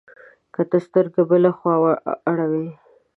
که 0.53 0.61
ته 0.69 0.77
سترګه 0.87 1.21
بله 1.29 1.49
خوا 1.57 1.73
اړوې، 2.31 2.67